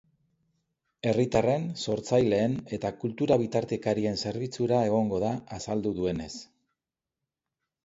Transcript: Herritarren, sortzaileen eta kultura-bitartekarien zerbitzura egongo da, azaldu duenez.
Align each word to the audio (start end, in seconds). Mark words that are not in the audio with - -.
Herritarren, 1.09 1.67
sortzaileen 1.83 2.55
eta 2.79 2.91
kultura-bitartekarien 3.05 4.19
zerbitzura 4.25 4.81
egongo 4.89 5.23
da, 5.27 5.31
azaldu 5.61 5.95
duenez. 6.01 6.33